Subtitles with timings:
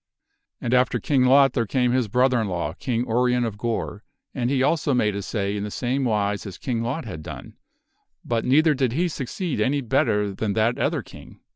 [0.59, 4.49] And after King Lot there came his brother in law, King Urien of Gore, and
[4.49, 7.53] he also made assay in the same wise as King Lot had done.
[8.25, 11.41] But neither did he succeed any better than that other king.